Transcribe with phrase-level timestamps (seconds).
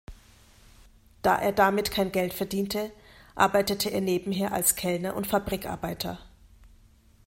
[1.21, 2.91] Da er damit kein Geld verdiente
[3.35, 6.17] arbeitete er nebenher als Kellner und Fabrikarbeiter.